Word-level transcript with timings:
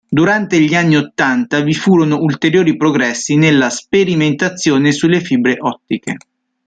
Durante 0.09 0.59
gli 0.59 0.73
anni 0.73 0.95
ottanta 0.97 1.59
vi 1.61 1.75
furono 1.75 2.15
ulteriori 2.17 2.75
progressi 2.75 3.35
nella 3.37 3.69
sperimentazione 3.69 4.91
sulle 4.93 5.19
fibre 5.19 5.57
ottiche. 5.59 6.17